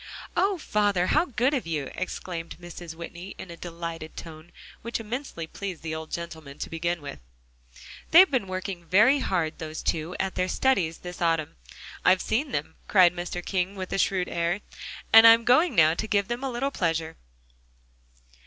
[0.35, 1.05] "Oh, father!
[1.05, 2.95] how good of you!" exclaimed Mrs.
[2.95, 7.19] Whitney in a delighted tone, which immensely pleased the old gentleman, to begin with.
[8.09, 11.55] "They've been working very hard, those two, at their studies this autumn.
[12.03, 13.45] I've seen them," cried Mr.
[13.45, 14.61] King with a shrewd air,
[15.13, 17.15] "and I'm going now to give them a little pleasure."